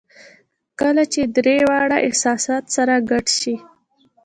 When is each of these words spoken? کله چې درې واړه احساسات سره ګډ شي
کله 0.79 1.03
چې 1.13 1.21
درې 1.35 1.57
واړه 1.69 1.97
احساسات 2.07 2.63
سره 2.75 2.93
ګډ 3.09 3.25
شي 3.39 3.55